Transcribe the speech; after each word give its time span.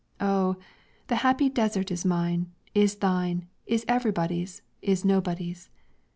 Oh! 0.19 0.55
the 1.09 1.17
happy 1.17 1.47
desert 1.47 1.91
is 1.91 2.05
mine, 2.05 2.51
is 2.73 2.95
thine, 2.95 3.49
is 3.67 3.85
everybody's, 3.87 4.63
is 4.81 5.05
nobody's. 5.05 5.69